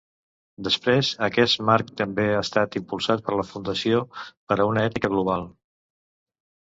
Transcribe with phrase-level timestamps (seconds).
[0.67, 4.01] Després aquest marc també ha estat impulsat per la Fundació
[4.33, 5.45] per a una Ètica Global.